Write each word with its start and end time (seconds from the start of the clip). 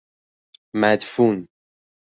مدفون 0.75 1.47